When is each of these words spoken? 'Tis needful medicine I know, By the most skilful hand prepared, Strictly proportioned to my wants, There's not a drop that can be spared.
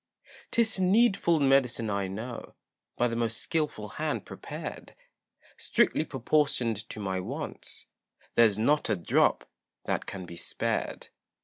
'Tis 0.49 0.79
needful 0.81 1.39
medicine 1.39 1.91
I 1.91 2.07
know, 2.07 2.55
By 2.97 3.07
the 3.07 3.15
most 3.15 3.37
skilful 3.37 3.87
hand 3.87 4.25
prepared, 4.25 4.95
Strictly 5.57 6.05
proportioned 6.05 6.89
to 6.89 6.99
my 6.99 7.19
wants, 7.19 7.85
There's 8.33 8.57
not 8.57 8.89
a 8.89 8.95
drop 8.95 9.47
that 9.85 10.07
can 10.07 10.25
be 10.25 10.37
spared. 10.37 11.09